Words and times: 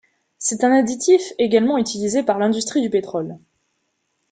C'est 0.39 0.63
un 0.63 0.71
additif 0.71 1.21
également 1.37 1.77
utilisé 1.77 2.23
par 2.23 2.39
l'industrie 2.39 2.81
du 2.81 2.89
pétrole. 2.89 3.37